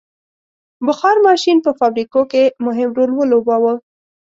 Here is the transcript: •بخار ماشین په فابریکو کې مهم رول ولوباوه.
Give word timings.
•بخار 0.87 1.15
ماشین 1.27 1.57
په 1.65 1.71
فابریکو 1.79 2.21
کې 2.31 2.43
مهم 2.65 2.89
رول 2.97 3.11
ولوباوه. 3.15 3.73